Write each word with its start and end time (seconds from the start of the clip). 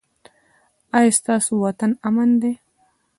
ایا 0.97 1.11
ستاسو 1.19 1.51
وطن 1.63 1.91
امن 2.07 2.29
نه 2.33 2.37
دی؟ 2.41 2.51